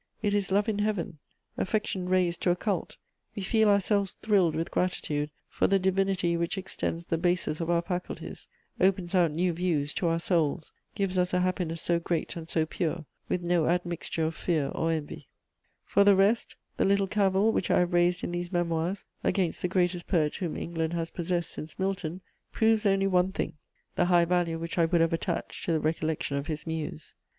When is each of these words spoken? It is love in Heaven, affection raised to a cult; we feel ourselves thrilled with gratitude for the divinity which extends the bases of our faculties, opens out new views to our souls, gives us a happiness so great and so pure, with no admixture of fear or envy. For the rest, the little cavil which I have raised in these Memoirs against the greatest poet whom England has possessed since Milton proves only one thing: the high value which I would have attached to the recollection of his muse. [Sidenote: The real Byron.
It 0.23 0.33
is 0.33 0.51
love 0.51 0.67
in 0.67 0.79
Heaven, 0.79 1.19
affection 1.59 2.09
raised 2.09 2.41
to 2.41 2.49
a 2.49 2.55
cult; 2.55 2.97
we 3.35 3.43
feel 3.43 3.69
ourselves 3.69 4.13
thrilled 4.13 4.55
with 4.55 4.71
gratitude 4.71 5.29
for 5.47 5.67
the 5.67 5.77
divinity 5.77 6.35
which 6.35 6.57
extends 6.57 7.05
the 7.05 7.19
bases 7.19 7.61
of 7.61 7.69
our 7.69 7.83
faculties, 7.83 8.47
opens 8.79 9.13
out 9.13 9.29
new 9.29 9.53
views 9.53 9.93
to 9.93 10.07
our 10.07 10.17
souls, 10.17 10.71
gives 10.95 11.19
us 11.19 11.35
a 11.35 11.41
happiness 11.41 11.83
so 11.83 11.99
great 11.99 12.35
and 12.35 12.49
so 12.49 12.65
pure, 12.65 13.05
with 13.29 13.43
no 13.43 13.67
admixture 13.67 14.23
of 14.25 14.33
fear 14.33 14.69
or 14.69 14.89
envy. 14.89 15.27
For 15.83 16.03
the 16.03 16.15
rest, 16.15 16.55
the 16.77 16.83
little 16.83 17.05
cavil 17.05 17.51
which 17.51 17.69
I 17.69 17.81
have 17.81 17.93
raised 17.93 18.23
in 18.23 18.31
these 18.31 18.51
Memoirs 18.51 19.05
against 19.23 19.61
the 19.61 19.67
greatest 19.67 20.07
poet 20.07 20.37
whom 20.37 20.57
England 20.57 20.93
has 20.93 21.11
possessed 21.11 21.51
since 21.51 21.77
Milton 21.77 22.21
proves 22.51 22.87
only 22.87 23.05
one 23.05 23.31
thing: 23.33 23.53
the 23.95 24.05
high 24.05 24.25
value 24.25 24.57
which 24.57 24.79
I 24.79 24.85
would 24.85 25.01
have 25.01 25.13
attached 25.13 25.63
to 25.65 25.71
the 25.71 25.79
recollection 25.79 26.37
of 26.37 26.47
his 26.47 26.65
muse. 26.65 26.69
[Sidenote: 26.79 26.89
The 26.89 26.89
real 27.01 27.13
Byron. 27.13 27.23